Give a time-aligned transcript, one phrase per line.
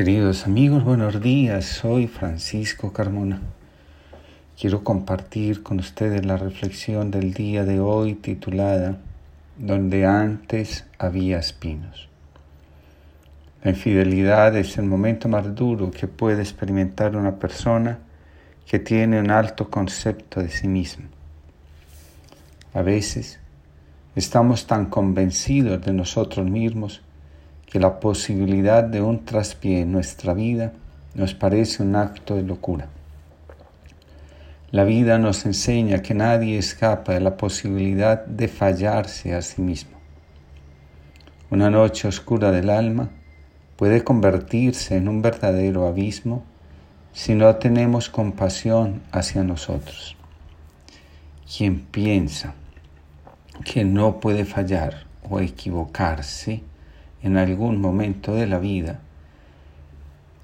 [0.00, 1.66] Queridos amigos, buenos días.
[1.66, 3.42] Soy Francisco Carmona.
[4.58, 8.96] Quiero compartir con ustedes la reflexión del día de hoy titulada
[9.58, 12.08] Donde antes había espinos.
[13.62, 17.98] La infidelidad es el momento más duro que puede experimentar una persona
[18.64, 21.10] que tiene un alto concepto de sí misma.
[22.72, 23.38] A veces
[24.16, 27.02] estamos tan convencidos de nosotros mismos
[27.70, 30.72] que la posibilidad de un traspié en nuestra vida
[31.14, 32.88] nos parece un acto de locura.
[34.72, 39.98] La vida nos enseña que nadie escapa de la posibilidad de fallarse a sí mismo.
[41.50, 43.10] Una noche oscura del alma
[43.76, 46.44] puede convertirse en un verdadero abismo
[47.12, 50.16] si no tenemos compasión hacia nosotros.
[51.56, 52.54] Quien piensa
[53.64, 56.62] que no puede fallar o equivocarse,
[57.22, 59.00] en algún momento de la vida,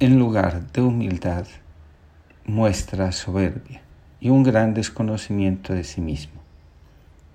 [0.00, 1.46] en lugar de humildad,
[2.44, 3.80] muestra soberbia
[4.20, 6.40] y un gran desconocimiento de sí mismo.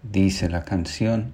[0.04, 1.34] Dice la canción,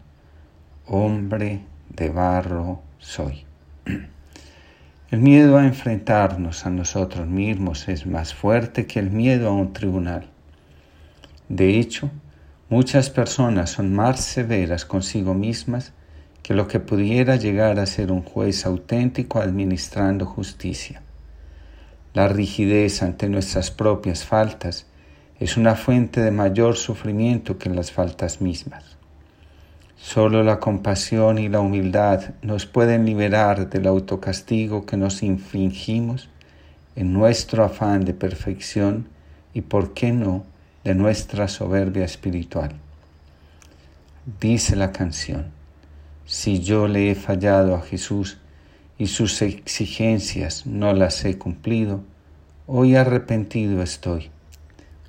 [0.85, 3.45] hombre de barro soy.
[5.11, 9.71] El miedo a enfrentarnos a nosotros mismos es más fuerte que el miedo a un
[9.71, 10.27] tribunal.
[11.47, 12.09] De hecho,
[12.69, 15.93] muchas personas son más severas consigo mismas
[16.45, 21.01] que lo que pudiera llegar a ser un juez auténtico administrando justicia.
[22.13, 24.85] La rigidez ante nuestras propias faltas
[25.39, 28.95] es una fuente de mayor sufrimiento que las faltas mismas.
[29.97, 36.29] Solo la compasión y la humildad nos pueden liberar del autocastigo que nos infligimos
[36.95, 39.09] en nuestro afán de perfección
[39.51, 40.45] y, por qué no,
[40.83, 42.73] de nuestra soberbia espiritual.
[44.39, 45.54] Dice la canción,
[46.25, 48.37] si yo le he fallado a Jesús
[48.97, 52.01] y sus exigencias no las he cumplido,
[52.65, 54.31] hoy arrepentido estoy.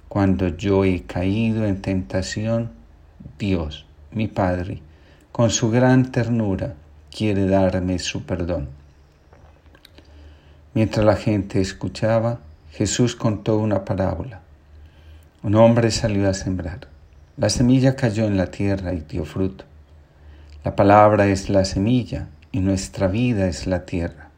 [0.09, 2.71] Cuando yo he caído en tentación,
[3.39, 4.83] Dios, mi Padre,
[5.33, 6.75] con su gran ternura,
[7.11, 8.69] quiere darme su perdón.
[10.75, 12.41] Mientras la gente escuchaba,
[12.73, 14.43] Jesús contó una parábola.
[15.43, 16.89] Un hombre salió a sembrar.
[17.39, 19.65] La semilla cayó en la tierra y dio fruto.
[20.67, 24.31] La palabra es la semilla y nuestra vida es la tierra.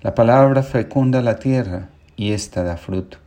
[0.00, 3.18] La palabra fecunda la tierra y ésta da fruto.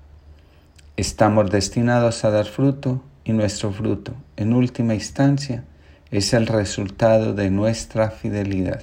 [0.95, 5.65] Estamos destinados a dar fruto y nuestro fruto, en última instancia,
[6.09, 8.81] es el resultado de nuestra fidelidad,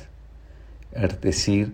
[0.92, 1.72] es decir,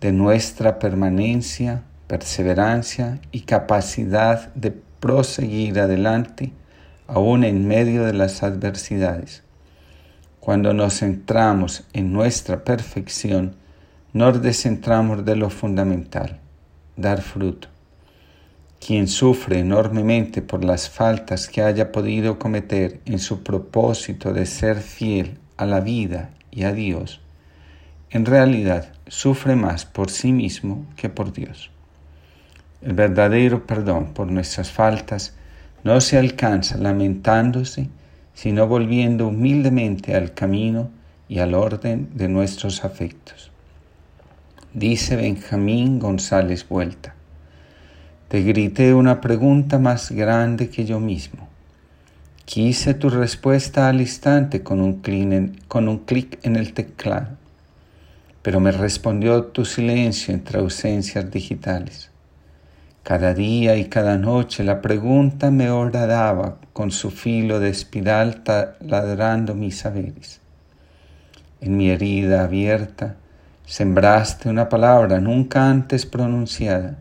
[0.00, 6.54] de nuestra permanencia, perseverancia y capacidad de proseguir adelante
[7.06, 9.43] aún en medio de las adversidades
[10.44, 13.56] cuando nos centramos en nuestra perfección,
[14.12, 16.38] nos descentramos de lo fundamental,
[16.98, 17.68] dar fruto.
[18.78, 24.80] Quien sufre enormemente por las faltas que haya podido cometer en su propósito de ser
[24.80, 27.22] fiel a la vida y a Dios,
[28.10, 31.70] en realidad sufre más por sí mismo que por Dios.
[32.82, 35.34] El verdadero perdón por nuestras faltas
[35.84, 37.88] no se alcanza lamentándose,
[38.34, 40.90] sino volviendo humildemente al camino
[41.28, 43.50] y al orden de nuestros afectos.
[44.72, 47.14] Dice Benjamín González Vuelta,
[48.28, 51.48] te grité una pregunta más grande que yo mismo.
[52.44, 57.38] Quise tu respuesta al instante con un, clic en el teclado,
[58.42, 62.10] pero me respondió tu silencio entre ausencias digitales.
[63.04, 68.42] Cada día y cada noche la pregunta me horadaba con su filo de espiral
[68.80, 70.40] ladrando mis saberes.
[71.60, 73.16] En mi herida abierta
[73.66, 76.96] sembraste una palabra nunca antes pronunciada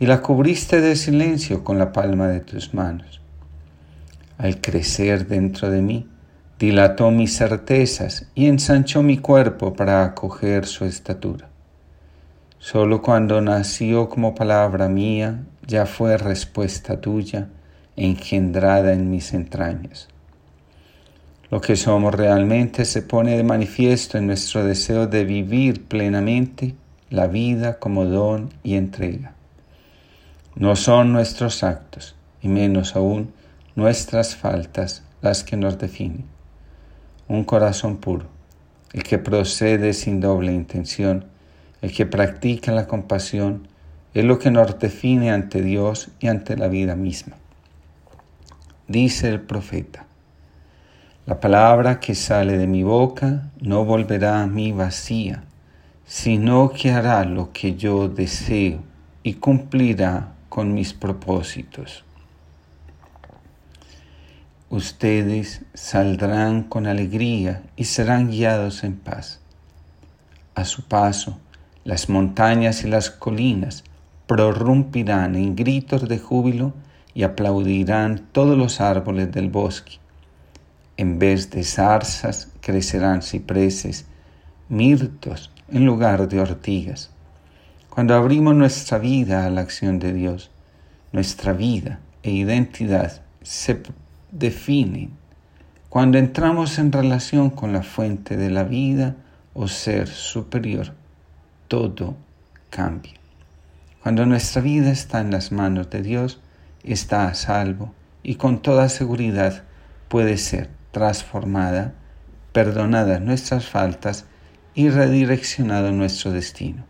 [0.00, 3.20] y la cubriste de silencio con la palma de tus manos.
[4.38, 6.08] Al crecer dentro de mí,
[6.58, 11.50] dilató mis certezas y ensanchó mi cuerpo para acoger su estatura.
[12.58, 17.48] Solo cuando nació como palabra mía, ya fue respuesta tuya
[17.96, 20.08] engendrada en mis entrañas.
[21.50, 26.74] Lo que somos realmente se pone de manifiesto en nuestro deseo de vivir plenamente
[27.08, 29.34] la vida como don y entrega.
[30.56, 33.32] No son nuestros actos, y menos aún
[33.74, 36.24] nuestras faltas, las que nos definen.
[37.28, 38.26] Un corazón puro,
[38.92, 41.26] el que procede sin doble intención,
[41.86, 43.68] el que practica la compasión
[44.12, 47.36] es lo que nos define ante Dios y ante la vida misma.
[48.88, 50.04] Dice el profeta,
[51.26, 55.44] la palabra que sale de mi boca no volverá a mí vacía,
[56.04, 58.80] sino que hará lo que yo deseo
[59.22, 62.04] y cumplirá con mis propósitos.
[64.70, 69.40] Ustedes saldrán con alegría y serán guiados en paz.
[70.56, 71.38] A su paso,
[71.86, 73.84] las montañas y las colinas
[74.26, 76.74] prorrumpirán en gritos de júbilo
[77.14, 80.00] y aplaudirán todos los árboles del bosque.
[80.96, 84.06] En vez de zarzas crecerán cipreses,
[84.68, 87.10] mirtos en lugar de ortigas.
[87.88, 90.50] Cuando abrimos nuestra vida a la acción de Dios,
[91.12, 93.80] nuestra vida e identidad se
[94.32, 95.12] definen
[95.88, 99.14] cuando entramos en relación con la fuente de la vida
[99.54, 101.05] o ser superior.
[101.68, 102.16] Todo
[102.70, 103.14] cambia.
[104.02, 106.40] Cuando nuestra vida está en las manos de Dios,
[106.84, 107.92] está a salvo
[108.22, 109.64] y con toda seguridad
[110.08, 111.94] puede ser transformada,
[112.52, 114.26] perdonadas nuestras faltas
[114.74, 116.84] y redireccionado nuestro destino.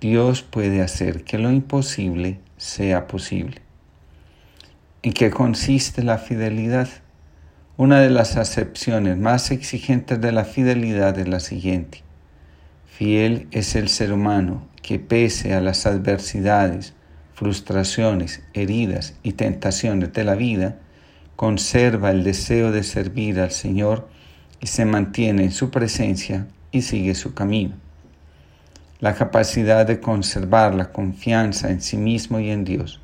[0.00, 3.60] Dios puede hacer que lo imposible sea posible.
[5.02, 6.88] ¿En qué consiste la fidelidad?
[7.76, 12.05] Una de las acepciones más exigentes de la fidelidad es la siguiente.
[12.96, 16.94] Fiel es el ser humano que pese a las adversidades,
[17.34, 20.78] frustraciones, heridas y tentaciones de la vida,
[21.36, 24.08] conserva el deseo de servir al Señor
[24.62, 27.74] y se mantiene en su presencia y sigue su camino.
[29.00, 33.02] La capacidad de conservar la confianza en sí mismo y en Dios,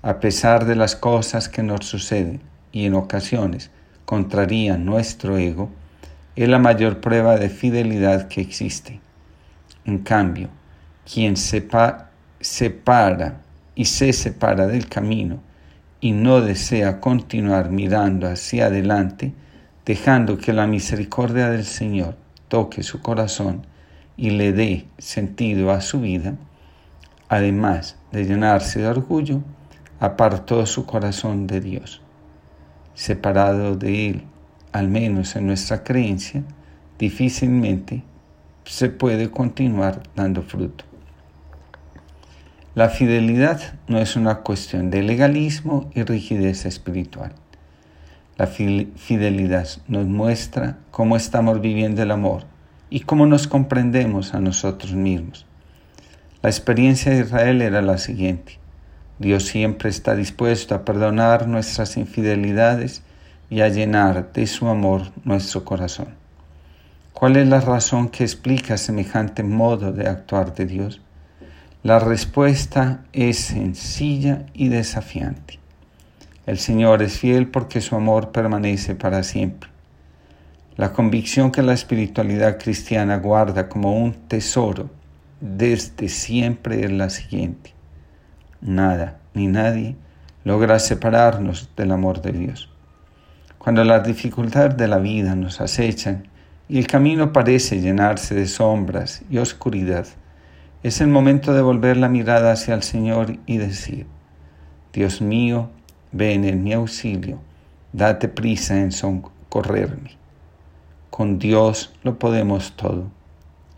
[0.00, 2.40] a pesar de las cosas que nos suceden
[2.72, 3.70] y en ocasiones
[4.06, 5.68] contrarían nuestro ego,
[6.36, 9.00] es la mayor prueba de fidelidad que existe.
[9.86, 10.48] En cambio,
[11.10, 12.10] quien sepa,
[12.40, 13.40] separa
[13.76, 15.38] y se separa del camino
[16.00, 19.32] y no desea continuar mirando hacia adelante,
[19.84, 22.16] dejando que la misericordia del Señor
[22.48, 23.64] toque su corazón
[24.16, 26.34] y le dé sentido a su vida,
[27.28, 29.42] además de llenarse de orgullo,
[30.00, 32.02] apartó su corazón de Dios.
[32.94, 34.24] Separado de Él,
[34.72, 36.42] al menos en nuestra creencia,
[36.98, 38.02] difícilmente
[38.66, 40.84] se puede continuar dando fruto.
[42.74, 47.32] La fidelidad no es una cuestión de legalismo y rigidez espiritual.
[48.36, 52.44] La fidelidad nos muestra cómo estamos viviendo el amor
[52.90, 55.46] y cómo nos comprendemos a nosotros mismos.
[56.42, 58.58] La experiencia de Israel era la siguiente.
[59.18, 63.02] Dios siempre está dispuesto a perdonar nuestras infidelidades
[63.48, 66.25] y a llenar de su amor nuestro corazón.
[67.18, 71.00] ¿Cuál es la razón que explica semejante modo de actuar de Dios?
[71.82, 75.58] La respuesta es sencilla y desafiante.
[76.44, 79.70] El Señor es fiel porque su amor permanece para siempre.
[80.76, 84.90] La convicción que la espiritualidad cristiana guarda como un tesoro
[85.40, 87.72] desde siempre es la siguiente.
[88.60, 89.96] Nada ni nadie
[90.44, 92.68] logra separarnos del amor de Dios.
[93.56, 96.35] Cuando las dificultades de la vida nos acechan
[96.68, 100.06] y el camino parece llenarse de sombras y oscuridad,
[100.82, 104.06] es el momento de volver la mirada hacia el Señor y decir,
[104.92, 105.70] Dios mío,
[106.12, 107.40] ven en mi auxilio,
[107.92, 110.16] date prisa en socorrerme.
[111.10, 113.10] Con Dios lo podemos todo,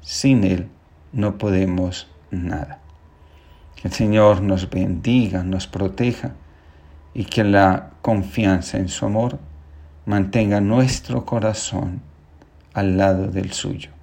[0.01, 0.69] sin Él
[1.13, 2.81] no podemos nada.
[3.77, 6.33] Que el Señor nos bendiga, nos proteja
[7.15, 9.39] y que la confianza en su amor
[10.05, 12.08] mantenga nuestro corazón
[12.73, 13.98] al lado del suyo.